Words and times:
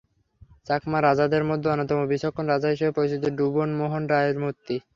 চাকমা 0.67 0.99
রাজাদের 0.99 1.43
মধ্যে 1.49 1.67
অন্যতম 1.69 1.99
বিচক্ষণ 2.11 2.45
রাজা 2.47 2.67
হিসেবে 2.73 2.95
পরিচিত 2.97 3.23
ভুবন 3.37 3.69
মোহন 3.79 4.03
রায়ের 4.11 4.37
মূর্তি। 4.43 4.75